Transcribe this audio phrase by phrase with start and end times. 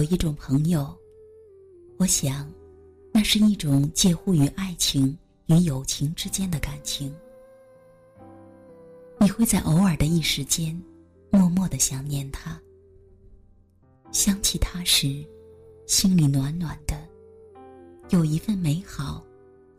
[0.00, 0.96] 有一种朋友，
[1.98, 2.50] 我想，
[3.12, 7.14] 那是一种介乎于爱情与友情之间的感情。
[9.18, 10.74] 你会在偶尔的一时间，
[11.28, 12.58] 默默的想念他。
[14.10, 15.22] 想起他时，
[15.86, 16.98] 心里暖暖的，
[18.08, 19.22] 有一份美好，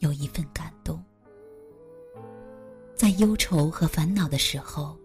[0.01, 1.03] 有一份感动。
[2.95, 4.95] 在忧愁和烦恼的时候，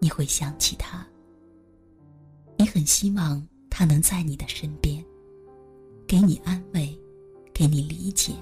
[0.00, 1.06] 你会想起他。
[2.56, 3.40] 你很希望
[3.76, 5.04] 他能在你的身边，
[6.06, 6.96] 给你安慰，
[7.52, 8.32] 给你理解，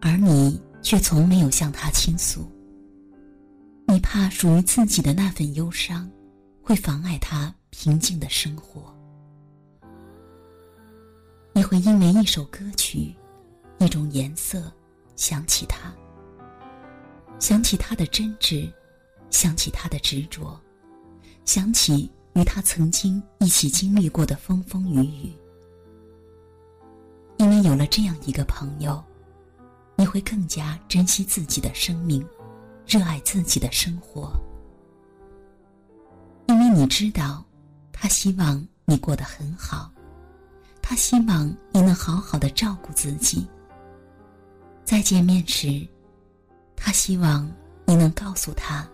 [0.00, 2.50] 而你却从没有向他倾诉。
[3.86, 6.10] 你怕属于自己的那份忧伤，
[6.62, 8.82] 会妨碍他平静的生活。
[11.52, 13.14] 你会因为一首歌曲，
[13.80, 14.72] 一种颜色，
[15.14, 15.94] 想起他，
[17.38, 18.72] 想起他的真挚，
[19.28, 20.58] 想起他的执着，
[21.44, 22.10] 想起。
[22.34, 25.32] 与他曾经一起经历过的风风雨雨，
[27.36, 29.02] 因为有了这样一个朋友，
[29.96, 32.26] 你会更加珍惜自己的生命，
[32.86, 34.32] 热爱自己的生活。
[36.46, 37.44] 因为你知道，
[37.92, 39.90] 他希望你过得很好，
[40.82, 43.46] 他希望你能好好的照顾自己。
[44.84, 45.86] 再见面时，
[46.76, 47.50] 他希望
[47.86, 48.86] 你能告诉他，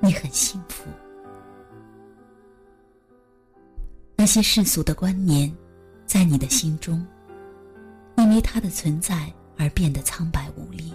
[0.00, 0.84] 你很幸福。
[4.26, 5.56] 那些世俗的观念，
[6.04, 7.06] 在你的心中，
[8.16, 10.92] 因为他的存在而变得苍白无力。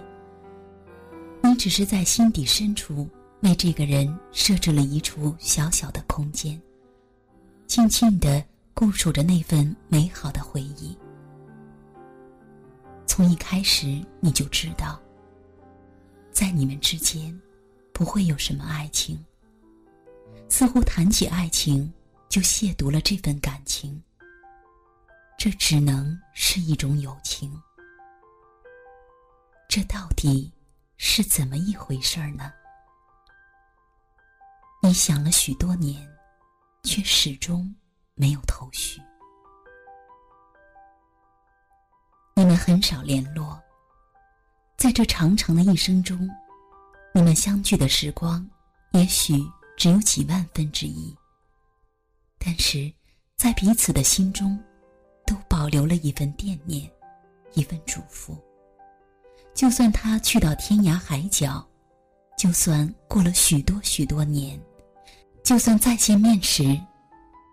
[1.42, 3.08] 你只是在心底深处
[3.40, 6.60] 为这个人设置了一处小小的空间，
[7.66, 8.44] 静静的
[8.74, 10.94] 固守着那份美好的回忆。
[13.06, 15.00] 从一开始你就知道，
[16.30, 17.34] 在你们之间
[17.94, 19.18] 不会有什么爱情。
[20.50, 21.90] 似乎谈起爱情。
[22.32, 24.02] 就亵渎了这份感情。
[25.36, 27.52] 这只能是一种友情。
[29.68, 30.50] 这到底
[30.96, 32.50] 是怎么一回事儿呢？
[34.82, 36.10] 你想了许多年，
[36.84, 37.74] 却始终
[38.14, 38.98] 没有头绪。
[42.34, 43.60] 你们很少联络，
[44.78, 46.18] 在这长长的一生中，
[47.12, 48.48] 你们相聚的时光，
[48.92, 49.34] 也许
[49.76, 51.14] 只有几万分之一。
[52.44, 52.92] 但是，
[53.36, 54.58] 在彼此的心中，
[55.24, 56.90] 都保留了一份惦念，
[57.54, 58.36] 一份嘱咐。
[59.54, 61.64] 就算他去到天涯海角，
[62.36, 64.60] 就算过了许多许多年，
[65.44, 66.76] 就算再见面时，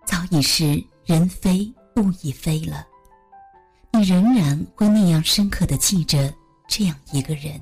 [0.08, 2.88] 早已是人非物已非了，
[3.92, 6.34] 你仍然会那样深刻的记着
[6.68, 7.62] 这样一个人。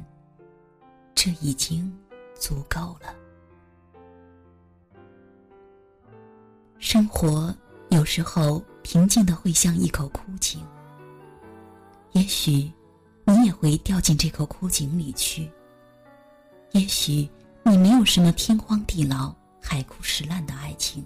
[1.13, 1.93] 这已经
[2.39, 3.13] 足够了。
[6.89, 7.53] 生活
[7.89, 10.65] 有时候平静的会像一口枯井，
[12.13, 12.71] 也许
[13.25, 15.51] 你也会掉进这口枯井里去。
[16.71, 17.29] 也许
[17.63, 21.05] 你没有什么天荒地老、海枯石烂的爱情。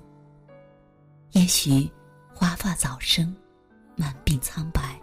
[1.31, 1.89] 也许
[2.31, 3.35] 华发早生，
[3.95, 5.01] 满鬓苍白。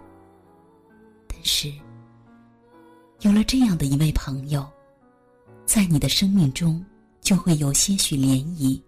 [1.27, 1.73] 但是
[3.23, 4.65] 有了这样的一位朋友，
[5.67, 6.81] 在你的生命中
[7.21, 8.81] 就会有些许涟漪，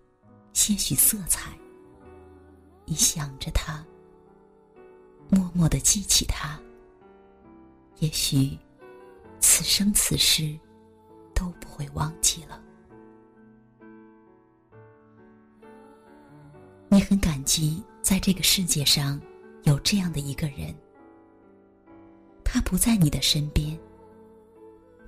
[0.52, 1.50] 些许色彩。
[2.90, 3.86] 你想着他，
[5.28, 6.60] 默默的记起他。
[8.00, 8.58] 也许，
[9.38, 10.58] 此生此世
[11.32, 12.60] 都不会忘记了。
[16.88, 19.20] 你很感激在这个世界上
[19.62, 20.74] 有这样的一个人。
[22.42, 23.78] 他不在你的身边，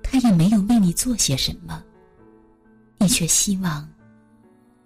[0.01, 1.83] 他也没有为你做些什么，
[2.97, 3.85] 你却希望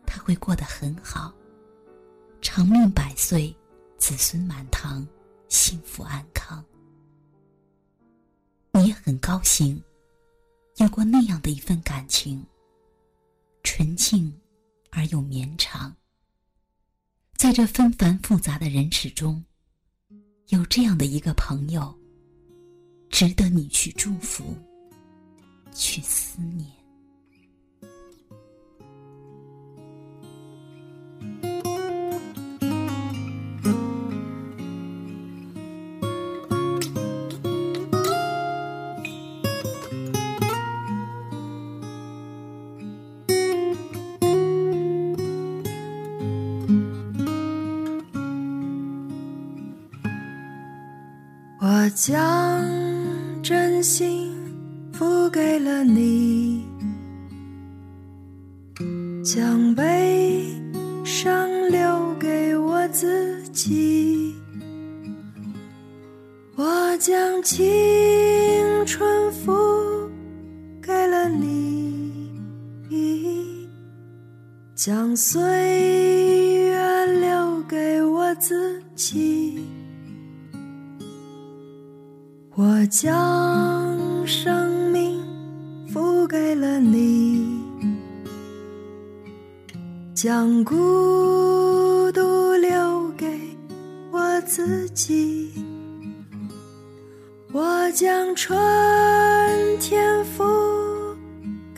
[0.03, 1.31] 他会过得很好。
[2.49, 3.53] 长命百岁，
[3.97, 5.05] 子孙满堂，
[5.49, 6.63] 幸福安康。
[8.71, 9.83] 你也很高兴，
[10.77, 12.41] 有过那样的一份感情，
[13.63, 14.33] 纯净
[14.91, 15.93] 而又绵长。
[17.35, 19.43] 在这纷繁复杂的人世中，
[20.47, 21.93] 有这样的一个朋友，
[23.09, 24.55] 值得你去祝福，
[25.75, 26.76] 去思念。
[51.59, 52.63] 我将
[53.41, 54.31] 真心
[54.93, 56.63] 付给了你，
[59.23, 60.45] 将悲
[61.03, 64.35] 伤留给我自己。
[66.55, 67.65] 我将青
[68.85, 69.51] 春付
[70.79, 72.29] 给了你，
[74.75, 75.41] 将岁
[76.67, 79.59] 月留给我自己。
[82.79, 83.97] 我将
[84.27, 85.19] 生命
[85.91, 87.59] 付给了你，
[90.13, 90.75] 将孤
[92.11, 93.25] 独留给
[94.11, 95.51] 我自己。
[97.51, 98.55] 我将春
[99.79, 100.43] 天付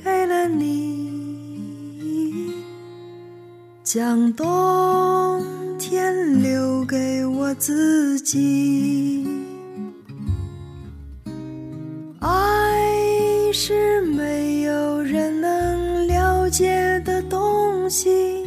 [0.03, 1.81] 给了你，
[3.85, 5.41] 将冬
[5.77, 9.38] 天留给我自己。
[17.89, 18.45] 东西，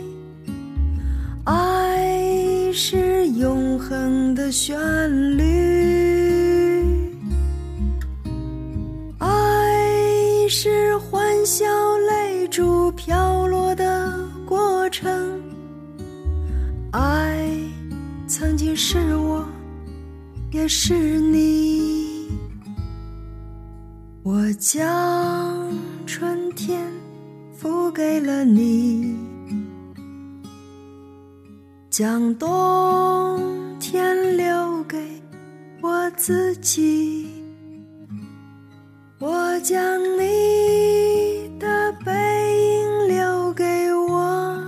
[1.43, 4.79] 爱是永恒的旋
[5.37, 5.43] 律。
[9.19, 11.65] 爱是欢笑
[12.09, 14.17] 泪珠飘落的
[14.47, 15.43] 过程，
[16.93, 17.45] 爱
[18.29, 19.45] 曾经是我，
[20.53, 22.31] 也是你。
[24.23, 25.69] 我将
[26.07, 26.81] 春天
[27.53, 29.17] 付给了你，
[31.93, 34.97] 将冬天留给
[35.83, 37.29] 我自己。
[39.19, 44.59] 我将你的背影留给我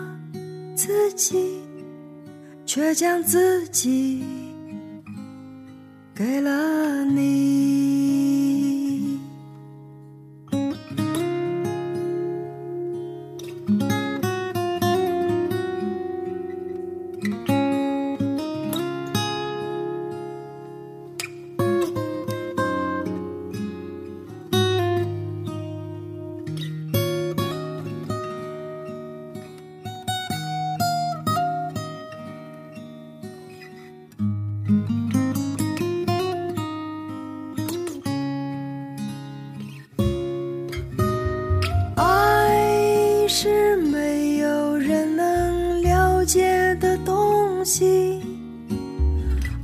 [0.76, 1.62] 自己，
[2.66, 4.22] 却将自己
[6.14, 7.63] 给了你。
[47.64, 48.20] 东西，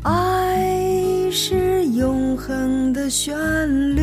[0.05, 3.37] 爱是永恒的旋
[3.95, 4.03] 律，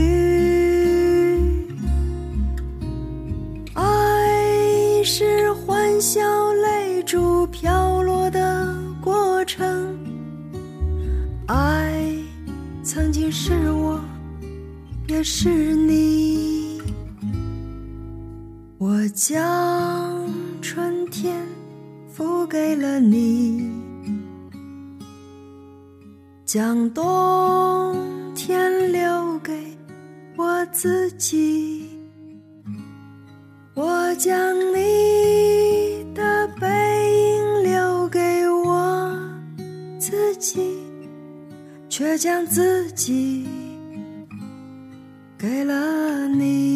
[3.73, 6.21] 爱是欢笑
[6.53, 8.71] 泪珠飘落的
[9.01, 9.97] 过程，
[11.47, 12.13] 爱
[12.83, 13.99] 曾经是我，
[15.07, 16.79] 也是你。
[18.77, 21.35] 我将春天
[22.13, 23.71] 付给了你，
[26.57, 29.53] 将冬天留给
[30.35, 31.87] 我自己。
[33.75, 36.67] 我将你的背
[37.21, 39.15] 影留给我
[39.99, 40.83] 自己，
[41.89, 43.47] 却将自己
[45.37, 46.66] 给了你。